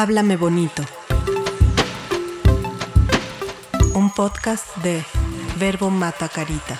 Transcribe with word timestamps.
Háblame 0.00 0.36
bonito. 0.36 0.84
Un 3.94 4.14
podcast 4.14 4.76
de 4.76 5.04
Verbo 5.58 5.90
Mata 5.90 6.28
Carita. 6.28 6.78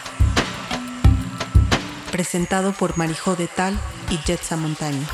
Presentado 2.12 2.73
por 2.73 2.96
Marijó 2.96 3.34
de 3.34 3.48
Tal 3.48 3.77
y 4.11 4.18
Jetsa 4.18 4.57
Montaño. 4.57 5.04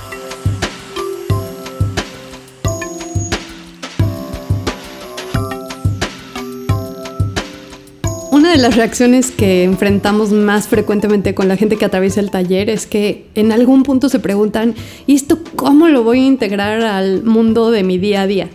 De 8.55 8.63
las 8.63 8.77
reacciones 8.77 9.33
que 9.33 9.65
enfrentamos 9.65 10.31
más 10.31 10.69
frecuentemente 10.69 11.35
con 11.35 11.49
la 11.49 11.57
gente 11.57 11.77
que 11.77 11.85
atraviesa 11.85 12.21
el 12.21 12.31
taller 12.31 12.71
es 12.71 12.87
que 12.87 13.27
en 13.35 13.51
algún 13.51 13.83
punto 13.83 14.09
se 14.09 14.21
preguntan, 14.21 14.77
¿y 15.09 15.17
esto 15.17 15.41
cómo 15.57 15.89
lo 15.89 16.05
voy 16.05 16.21
a 16.21 16.27
integrar 16.27 16.83
al 16.83 17.25
mundo 17.25 17.73
de 17.73 17.83
mi 17.83 17.99
día 17.99 18.23
a 18.23 18.27
día? 18.29 18.49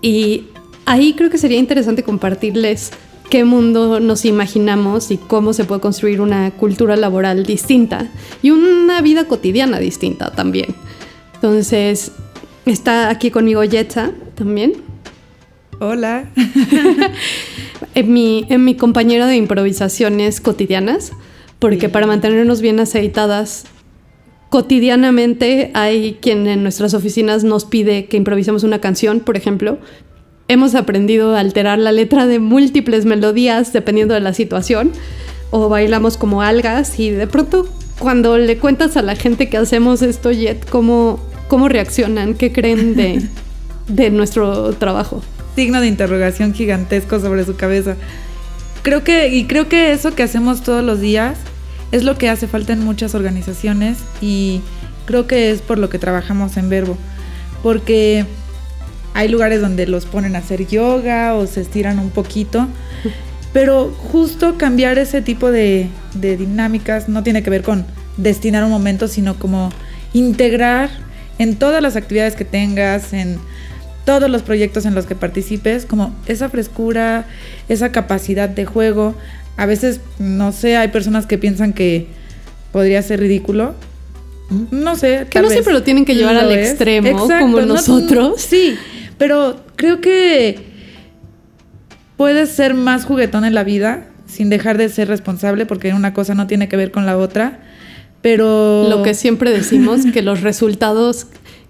Y 0.00 0.44
ahí 0.84 1.14
creo 1.14 1.28
que 1.28 1.38
sería 1.38 1.58
interesante 1.58 2.04
compartirles 2.04 2.92
qué 3.28 3.44
mundo 3.44 3.98
nos 3.98 4.24
imaginamos 4.24 5.10
y 5.10 5.16
cómo 5.16 5.52
se 5.52 5.64
puede 5.64 5.80
construir 5.80 6.20
una 6.20 6.52
cultura 6.52 6.94
laboral 6.94 7.44
distinta 7.44 8.08
y 8.42 8.52
una 8.52 9.00
vida 9.00 9.24
cotidiana 9.24 9.80
distinta 9.80 10.30
también. 10.30 10.72
Entonces, 11.34 12.12
está 12.64 13.10
aquí 13.10 13.32
conmigo 13.32 13.64
Yetza 13.64 14.12
también. 14.36 14.74
Hola. 15.80 16.30
en, 17.96 18.12
mi, 18.12 18.46
en 18.50 18.64
mi 18.64 18.76
compañera 18.76 19.26
de 19.26 19.36
improvisaciones 19.36 20.40
cotidianas, 20.40 21.12
porque 21.58 21.88
para 21.88 22.06
mantenernos 22.06 22.60
bien 22.60 22.78
aceitadas, 22.78 23.64
cotidianamente 24.50 25.70
hay 25.72 26.18
quien 26.20 26.46
en 26.46 26.62
nuestras 26.62 26.92
oficinas 26.92 27.42
nos 27.42 27.64
pide 27.64 28.04
que 28.04 28.18
improvisemos 28.18 28.64
una 28.64 28.80
canción, 28.80 29.20
por 29.20 29.38
ejemplo. 29.38 29.78
Hemos 30.46 30.74
aprendido 30.74 31.34
a 31.34 31.40
alterar 31.40 31.78
la 31.78 31.90
letra 31.90 32.26
de 32.26 32.38
múltiples 32.38 33.06
melodías 33.06 33.72
dependiendo 33.72 34.12
de 34.12 34.20
la 34.20 34.34
situación, 34.34 34.92
o 35.50 35.70
bailamos 35.70 36.18
como 36.18 36.42
algas 36.42 37.00
y 37.00 37.10
de 37.10 37.26
pronto 37.26 37.66
cuando 37.98 38.36
le 38.36 38.58
cuentas 38.58 38.98
a 38.98 39.02
la 39.02 39.16
gente 39.16 39.48
que 39.48 39.56
hacemos 39.56 40.02
esto, 40.02 40.30
Jet, 40.32 40.68
¿cómo, 40.68 41.18
cómo 41.48 41.66
reaccionan? 41.70 42.34
¿Qué 42.34 42.52
creen 42.52 42.94
de, 42.94 43.22
de 43.88 44.10
nuestro 44.10 44.74
trabajo? 44.74 45.22
Signo 45.56 45.80
de 45.80 45.88
interrogación 45.88 46.54
gigantesco 46.54 47.18
sobre 47.18 47.44
su 47.44 47.56
cabeza. 47.56 47.96
Creo 48.82 49.02
que, 49.02 49.34
y 49.34 49.46
creo 49.46 49.68
que 49.68 49.90
eso 49.90 50.14
que 50.14 50.22
hacemos 50.22 50.62
todos 50.62 50.84
los 50.84 51.00
días 51.00 51.38
es 51.90 52.04
lo 52.04 52.16
que 52.16 52.28
hace 52.28 52.46
falta 52.46 52.72
en 52.72 52.84
muchas 52.84 53.14
organizaciones 53.14 53.98
y 54.20 54.60
creo 55.06 55.26
que 55.26 55.50
es 55.50 55.62
por 55.62 55.78
lo 55.78 55.88
que 55.88 55.98
trabajamos 55.98 56.56
en 56.56 56.68
Verbo. 56.68 56.96
Porque 57.62 58.26
hay 59.14 59.28
lugares 59.28 59.60
donde 59.60 59.86
los 59.86 60.04
ponen 60.04 60.36
a 60.36 60.40
hacer 60.40 60.66
yoga 60.66 61.34
o 61.34 61.46
se 61.46 61.62
estiran 61.62 61.98
un 61.98 62.10
poquito. 62.10 62.68
Pero 63.52 63.90
justo 64.12 64.58
cambiar 64.58 64.98
ese 64.98 65.22
tipo 65.22 65.50
de, 65.50 65.88
de 66.14 66.36
dinámicas 66.36 67.08
no 67.08 67.22
tiene 67.22 67.42
que 67.42 67.48
ver 67.48 67.62
con 67.62 67.86
destinar 68.18 68.62
un 68.62 68.70
momento, 68.70 69.08
sino 69.08 69.38
como 69.38 69.70
integrar 70.12 70.90
en 71.38 71.56
todas 71.56 71.82
las 71.82 71.96
actividades 71.96 72.36
que 72.36 72.44
tengas, 72.44 73.14
en 73.14 73.38
todos 74.06 74.30
los 74.30 74.42
proyectos 74.42 74.86
en 74.86 74.94
los 74.94 75.04
que 75.04 75.16
participes, 75.16 75.84
como 75.84 76.14
esa 76.26 76.48
frescura, 76.48 77.26
esa 77.68 77.90
capacidad 77.92 78.48
de 78.48 78.64
juego. 78.64 79.14
A 79.58 79.66
veces, 79.66 80.00
no 80.18 80.52
sé, 80.52 80.76
hay 80.76 80.88
personas 80.88 81.26
que 81.26 81.36
piensan 81.36 81.72
que 81.74 82.06
podría 82.72 83.02
ser 83.02 83.20
ridículo. 83.20 83.74
No 84.70 84.94
sé. 84.94 85.26
Que 85.28 85.42
no 85.42 85.50
siempre 85.50 85.72
lo 85.72 85.82
tienen 85.82 86.04
que 86.04 86.14
llevar 86.14 86.36
al 86.36 86.52
extremo, 86.52 87.28
como 87.40 87.60
nosotros. 87.62 88.40
sí, 88.40 88.76
pero 89.18 89.60
creo 89.74 90.00
que 90.00 90.60
puedes 92.16 92.50
ser 92.50 92.74
más 92.74 93.04
juguetón 93.04 93.44
en 93.44 93.54
la 93.54 93.64
vida 93.64 94.06
sin 94.26 94.50
dejar 94.50 94.78
de 94.78 94.88
ser 94.88 95.08
responsable, 95.08 95.66
porque 95.66 95.92
una 95.94 96.14
cosa 96.14 96.34
no 96.34 96.46
tiene 96.46 96.68
que 96.68 96.76
ver 96.76 96.92
con 96.92 97.06
la 97.06 97.18
otra. 97.18 97.58
Pero. 98.22 98.86
Lo 98.88 99.02
que 99.02 99.14
siempre 99.14 99.50
decimos, 99.50 100.02
que 100.12 100.22
los 100.22 100.40
resultados 100.42 101.26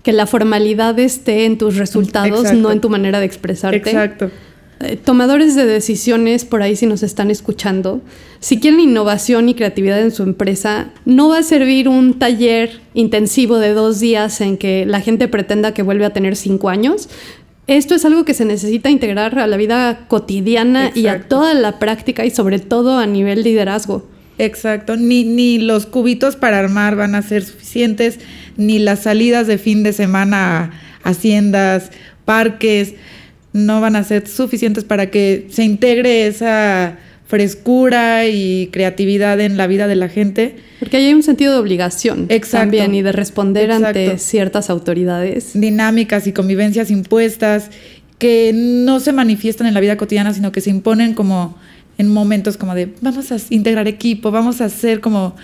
que 0.07 0.13
la 0.13 0.29
formalidad 0.29 0.97
esté 1.01 1.47
en 1.47 1.59
tus 1.59 1.75
resultados, 1.75 2.53
no 2.53 2.71
en 2.71 2.81
tu 2.81 2.89
manera 2.89 3.19
de 3.19 3.27
expresarte. 3.27 3.79
Exacto. 3.79 4.31
Eh, 4.79 4.95
tomadores 4.95 5.57
de 5.57 5.67
decisiones, 5.67 6.45
por 6.45 6.63
ahí 6.63 6.77
si 6.77 6.87
nos 6.87 7.03
están 7.03 7.29
escuchando, 7.29 8.03
si 8.39 8.61
quieren 8.61 8.79
innovación 8.79 9.49
y 9.49 9.55
creatividad 9.55 10.01
en 10.01 10.13
su 10.13 10.23
empresa, 10.23 10.93
no 11.07 11.31
va 11.31 11.39
a 11.39 11.43
servir 11.43 11.89
un 11.89 12.21
taller 12.21 12.83
intensivo 12.95 13.59
de 13.59 13.73
dos 13.73 13.99
días 13.99 14.41
en 14.41 14.59
que 14.59 14.87
la 14.87 15.01
gente 15.01 15.27
pretenda 15.27 15.75
que 15.75 15.83
vuelve 15.83 16.05
a 16.05 16.11
tener 16.11 16.37
cinco 16.37 16.69
años. 16.69 17.09
Esto 17.67 17.97
es 17.97 18.05
algo 18.05 18.25
que 18.25 18.33
se 18.33 18.45
necesita 18.45 18.91
integrar 18.91 19.37
a 19.41 19.49
la 19.49 19.57
vida 19.57 20.07
cotidiana 20.07 20.93
y 20.95 21.09
a 21.09 21.23
toda 21.23 21.53
la 21.55 21.81
práctica 21.81 22.25
y 22.25 22.31
sobre 22.31 22.61
todo 22.61 22.99
a 22.99 23.07
nivel 23.07 23.43
liderazgo. 23.43 24.07
Exacto, 24.39 24.97
ni, 24.97 25.25
ni 25.25 25.59
los 25.59 25.87
cubitos 25.87 26.37
para 26.37 26.59
armar 26.59 26.95
van 26.95 27.15
a 27.15 27.23
ser 27.23 27.43
suficientes, 27.43 28.21
ni 28.57 28.79
las 28.79 29.01
salidas 29.01 29.47
de 29.47 29.59
fin 29.59 29.83
de 29.83 29.93
semana 29.93 30.73
a 31.03 31.11
haciendas, 31.11 31.91
parques, 32.25 32.95
no 33.53 33.81
van 33.81 33.97
a 33.97 34.05
ser 34.05 34.27
suficientes 34.27 34.85
para 34.85 35.11
que 35.11 35.47
se 35.51 35.65
integre 35.65 36.27
esa 36.27 36.99
frescura 37.27 38.27
y 38.27 38.69
creatividad 38.69 39.41
en 39.41 39.57
la 39.57 39.67
vida 39.67 39.89
de 39.89 39.97
la 39.97 40.09
gente. 40.09 40.57
Porque 40.79 40.99
ahí 40.99 41.07
hay 41.07 41.15
un 41.15 41.23
sentido 41.23 41.53
de 41.53 41.59
obligación 41.59 42.27
Exacto. 42.29 42.63
también 42.63 42.95
y 42.95 43.03
de 43.03 43.13
responder 43.13 43.73
ante 43.73 44.19
ciertas 44.19 44.71
autoridades. 44.71 45.51
Dinámicas 45.55 46.27
y 46.27 46.33
convivencias 46.33 46.91
impuestas 46.91 47.71
que 48.19 48.53
no 48.55 49.01
se 49.01 49.13
manifiestan 49.13 49.67
en 49.67 49.75
la 49.75 49.81
vida 49.81 49.97
cotidiana, 49.97 50.33
sino 50.33 50.53
que 50.53 50.61
se 50.61 50.71
imponen 50.71 51.15
como 51.15 51.57
en 51.99 52.13
momentos 52.13 52.57
como 52.57 52.75
de 52.75 52.93
vamos 53.01 53.33
a 53.33 53.37
integrar 53.51 53.89
equipo, 53.89 54.31
vamos 54.31 54.61
a 54.61 54.67
hacer 54.67 55.01
como 55.01 55.35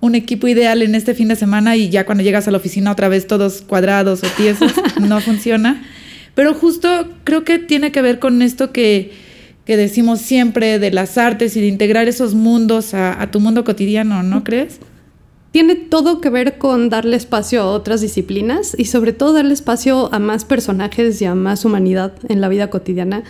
un 0.00 0.14
equipo 0.14 0.46
ideal 0.48 0.82
en 0.82 0.94
este 0.94 1.14
fin 1.14 1.28
de 1.28 1.36
semana 1.36 1.76
y 1.76 1.88
ya 1.88 2.06
cuando 2.06 2.22
llegas 2.22 2.46
a 2.48 2.50
la 2.50 2.58
oficina 2.58 2.92
otra 2.92 3.08
vez 3.08 3.26
todos 3.26 3.62
cuadrados 3.62 4.22
o 4.22 4.26
tiesos, 4.36 4.72
no 5.00 5.20
funciona. 5.20 5.84
Pero 6.34 6.54
justo 6.54 7.08
creo 7.24 7.44
que 7.44 7.58
tiene 7.58 7.92
que 7.92 8.02
ver 8.02 8.18
con 8.18 8.42
esto 8.42 8.72
que, 8.72 9.12
que 9.64 9.76
decimos 9.76 10.20
siempre 10.20 10.78
de 10.78 10.90
las 10.90 11.16
artes 11.16 11.56
y 11.56 11.60
de 11.60 11.66
integrar 11.66 12.08
esos 12.08 12.34
mundos 12.34 12.94
a, 12.94 13.20
a 13.20 13.30
tu 13.30 13.40
mundo 13.40 13.64
cotidiano, 13.64 14.22
¿no 14.22 14.44
crees? 14.44 14.80
Tiene 15.50 15.74
todo 15.74 16.20
que 16.20 16.28
ver 16.28 16.58
con 16.58 16.90
darle 16.90 17.16
espacio 17.16 17.62
a 17.62 17.66
otras 17.66 18.02
disciplinas 18.02 18.74
y 18.78 18.84
sobre 18.84 19.14
todo 19.14 19.32
darle 19.32 19.54
espacio 19.54 20.12
a 20.12 20.18
más 20.18 20.44
personajes 20.44 21.22
y 21.22 21.24
a 21.24 21.34
más 21.34 21.64
humanidad 21.64 22.12
en 22.28 22.42
la 22.42 22.48
vida 22.48 22.68
cotidiana 22.68 23.24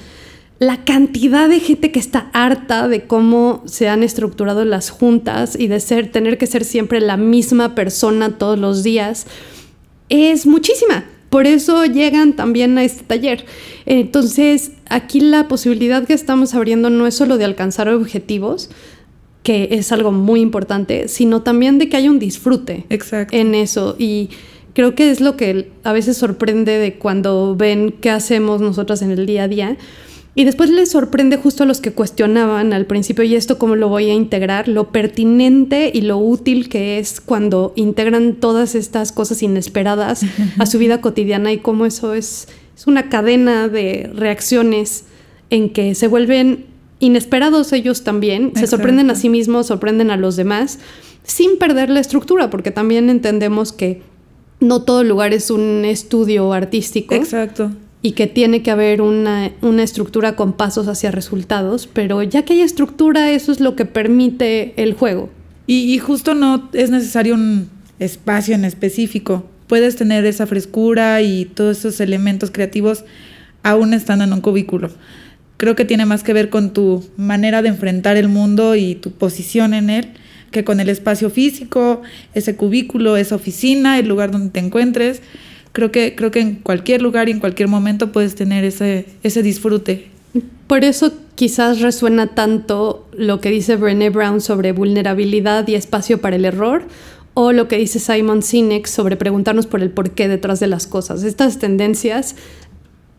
la 0.59 0.85
cantidad 0.85 1.49
de 1.49 1.61
gente 1.61 1.93
que 1.93 1.99
está 1.99 2.31
harta 2.33 2.89
de 2.89 3.07
cómo 3.07 3.63
se 3.67 3.89
han 3.89 4.03
estructurado 4.03 4.65
las 4.65 4.91
juntas 4.91 5.57
y 5.59 5.67
de 5.67 5.81
ser, 5.81 6.11
tener 6.11 6.39
que 6.39 6.47
ser 6.47 6.65
siempre 6.65 7.01
la 7.01 7.17
misma 7.17 7.75
persona 7.75 8.39
todos 8.39 8.59
los 8.59 8.83
días 8.83 9.27
es 10.09 10.47
muchísima. 10.47 11.05
Por 11.29 11.47
eso 11.47 11.85
llegan 11.85 12.35
también 12.35 12.79
a 12.79 12.85
este 12.85 13.03
taller. 13.05 13.45
Entonces, 13.85 14.73
aquí 14.89 15.21
la 15.21 15.49
posibilidad 15.49 16.07
que 16.07 16.15
estamos 16.15 16.55
abriendo 16.55 16.89
no 16.89 17.07
es 17.07 17.15
solo 17.15 17.37
de 17.37 17.45
alcanzar 17.45 17.89
objetivos, 17.89 18.71
que 19.43 19.69
es 19.73 19.93
algo 19.93 20.13
muy 20.13 20.41
importante, 20.41 21.09
sino 21.09 21.43
también 21.43 21.79
de 21.79 21.89
que 21.89 21.97
haya 21.97 22.11
un 22.11 22.19
disfrute 22.19 22.87
en 22.89 23.55
eso. 23.55 23.97
Y 23.99 24.31
creo 24.73 24.95
que 24.95 25.11
es 25.11 25.21
lo 25.21 25.37
que 25.37 25.71
a 25.85 25.93
veces 25.93 26.17
sorprende 26.17 26.79
de 26.79 26.95
cuando 26.95 27.55
ven 27.57 27.95
qué 28.01 28.11
hacemos 28.11 28.61
nosotras 28.63 29.03
en 29.03 29.11
el 29.11 29.27
día 29.27 29.43
a 29.43 29.49
día 29.49 29.77
y 30.39 30.45
después 30.45 30.69
les 30.69 30.91
sorprende 30.91 31.39
justo 31.39 31.63
a 31.63 31.67
los 31.67 31.81
que 31.81 31.93
cuestionaban 31.93 32.75
al 32.75 32.85
principio, 32.85 33.25
¿y 33.25 33.35
esto 33.35 33.59
cómo 33.59 33.75
lo 33.75 33.89
voy 33.89 34.11
a 34.11 34.13
integrar? 34.13 34.69
Lo 34.69 34.93
pertinente 34.93 35.91
y 35.93 36.03
lo 36.03 36.19
útil 36.19 36.69
que 36.69 36.99
es 36.99 37.23
cuando 37.23 37.73
integran 37.75 38.35
todas 38.35 38.75
estas 38.75 39.13
cosas 39.13 39.43
inesperadas 39.43 40.27
a 40.59 40.67
su 40.67 40.79
vida 40.79 41.01
cotidiana 41.01 41.53
y 41.53 41.59
cómo 41.59 41.87
eso 41.87 42.13
es, 42.13 42.49
es 42.77 42.87
una 42.87 43.09
cadena 43.09 43.69
de 43.69 44.11
reacciones 44.15 45.05
en 45.49 45.71
que 45.71 45.95
se 45.95 46.07
vuelven 46.07 46.67
inesperados 46.99 47.73
ellos 47.73 48.05
también, 48.05 48.53
se 48.57 48.67
sorprenden 48.67 49.11
a 49.11 49.15
sí 49.15 49.31
mismos, 49.31 49.69
sorprenden 49.69 50.11
a 50.11 50.19
los 50.19 50.37
demás, 50.37 50.81
sin 51.23 51.57
perder 51.57 51.89
la 51.89 52.01
estructura, 52.01 52.51
porque 52.51 52.71
también 52.71 53.09
entendemos 53.09 53.73
que 53.73 54.03
no 54.61 54.83
todo 54.83 55.03
lugar 55.03 55.33
es 55.33 55.51
un 55.51 55.87
estudio 55.87 56.53
artístico. 56.53 57.15
Exacto 57.15 57.71
y 58.07 58.13
que 58.13 58.29
tiene 58.29 58.63
que 58.63 58.71
haber 58.71 59.03
una, 59.03 59.51
estructura 59.83 60.37
con 60.37 60.53
pasos 60.53 60.87
hacia 60.87 61.11
resultados, 61.11 61.89
pero 61.93 62.23
ya 62.23 62.45
que 62.45 62.53
hay 62.53 62.61
estructura, 62.61 63.33
eso 63.33 63.51
es 63.51 63.59
lo 63.59 63.75
que 63.75 63.85
permite 63.85 64.81
el 64.81 64.95
juego. 64.95 65.29
Y, 65.67 65.99
justo 65.99 66.37
no 66.37 66.71
es 66.73 66.91
necesario 66.91 67.35
un 67.35 67.69
espacio 67.99 68.55
en 68.55 68.65
específico. 68.65 69.45
Puedes 69.67 69.97
tener 69.97 70.25
esa 70.25 70.47
frescura 70.47 71.21
y 71.21 71.47
todos 71.47 71.79
esos 71.79 71.99
elementos 71.99 72.53
creativos 72.53 73.05
aún 73.65 73.93
estando 73.93 74.23
en 74.23 74.33
un 74.33 74.41
cubículo. 74.41 74.91
Creo 75.57 75.75
que 75.75 75.85
tiene 75.85 76.07
más 76.07 76.23
que 76.23 76.33
ver 76.33 76.49
con 76.49 76.73
tu 76.73 77.05
manera 77.17 77.61
de 77.61 77.71
enfrentar 77.71 78.17
el 78.17 78.29
mundo 78.29 78.77
y 78.77 78.95
tu 78.95 79.11
posición 79.11 79.75
en 79.75 79.91
él 79.91 80.13
que 80.53 80.63
con 80.63 80.79
el 80.79 80.89
espacio 80.91 81.29
físico, 81.29 82.03
ese 82.35 82.55
cubículo, 82.55 83.17
esa 83.17 83.35
oficina, 83.35 83.99
el 83.99 84.07
lugar 84.07 84.31
donde 84.31 84.51
te 84.51 84.61
encuentres 84.61 85.23
creo 85.77 85.93
que, 85.93 86.15
creo 86.15 86.31
que 86.31 86.41
en 86.41 86.55
cualquier 86.55 87.03
lugar 87.03 87.29
y 87.29 87.33
en 87.33 87.39
cualquier 87.39 87.69
momento 87.69 88.11
puedes 88.11 88.35
tener 88.35 88.65
ese, 88.65 89.05
ese 89.23 89.43
disfrute. 89.43 90.07
Por 90.67 90.85
eso 90.85 91.13
quizás 91.35 91.83
resuena 91.83 92.29
tanto 92.29 93.07
lo 93.13 93.43
que 93.43 93.51
dice 93.51 93.77
Brené 93.77 94.09
Brown 94.09 94.41
sobre 94.41 94.73
vulnerabilidad 94.73 95.69
y 95.69 95.75
espacio 95.75 96.19
para 96.19 96.37
el 96.37 96.47
error, 96.47 96.85
o 97.35 97.53
lo 97.53 97.69
que 97.69 97.77
dice 97.77 97.99
Simon 97.99 98.43
Sinek 98.43 98.87
sobre 98.87 99.17
preguntarnos 99.17 99.67
por 99.67 99.83
el 99.83 99.91
porqué 99.91 100.29
detrás 100.29 100.61
de 100.61 100.67
las 100.67 100.87
cosas. 100.87 101.23
Estas 101.25 101.59
tendencias 101.59 102.37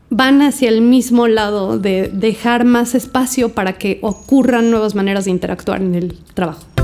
van 0.10 0.42
hacia 0.42 0.70
el 0.70 0.82
mismo 0.82 1.28
lado 1.28 1.78
de 1.78 2.10
dejar 2.12 2.66
más 2.66 2.96
espacio 2.96 3.50
para 3.50 3.74
que 3.74 4.00
ocurran 4.02 4.72
nuevas 4.72 4.96
maneras 4.96 5.26
de 5.26 5.32
interactuar 5.32 5.84
en 5.84 5.94
el 5.94 6.18
trabajo. 6.34 6.77